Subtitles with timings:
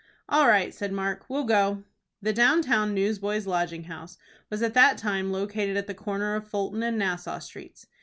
[0.27, 1.25] "All right," said Mark.
[1.29, 1.83] "We'll go."
[2.23, 4.17] The down town Newsboys' Lodging House
[4.49, 7.85] was at that time located at the corner of Fulton and Nassau Streets.